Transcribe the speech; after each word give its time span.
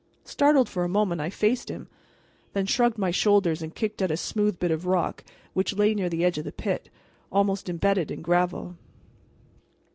Startled 0.25 0.67
for 0.67 0.83
a 0.83 0.89
moment, 0.89 1.21
I 1.21 1.29
faced 1.29 1.69
him, 1.69 1.87
then 2.53 2.65
shrugged 2.65 2.97
my 2.97 3.11
shoulders 3.11 3.61
and 3.61 3.75
kicked 3.75 4.01
at 4.01 4.09
a 4.09 4.17
smooth 4.17 4.57
bit 4.57 4.71
of 4.71 4.87
rock 4.87 5.23
which 5.53 5.75
lay 5.77 5.93
near 5.93 6.09
the 6.09 6.25
edge 6.25 6.39
of 6.39 6.45
the 6.45 6.51
pit, 6.51 6.89
almost 7.31 7.69
embedded 7.69 8.09
in 8.09 8.23
gravel. 8.23 8.77